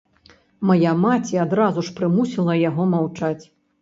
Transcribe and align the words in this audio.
Мая 0.69 0.93
маці 1.01 1.37
адразу 1.43 1.83
ж 1.91 1.93
прымусіла 1.99 2.59
яго 2.69 2.89
маўчаць. 2.95 3.45